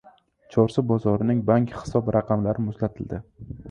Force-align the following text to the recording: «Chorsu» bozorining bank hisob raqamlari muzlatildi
«Chorsu» 0.55 0.83
bozorining 0.93 1.45
bank 1.53 1.77
hisob 1.81 2.13
raqamlari 2.19 2.69
muzlatildi 2.71 3.27